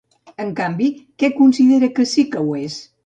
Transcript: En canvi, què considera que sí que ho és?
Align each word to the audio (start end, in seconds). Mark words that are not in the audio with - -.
En 0.43 0.47
canvi, 0.59 0.87
què 1.23 1.29
considera 1.41 1.91
que 2.01 2.07
sí 2.15 2.25
que 2.33 2.43
ho 2.47 2.57
és? 2.63 2.81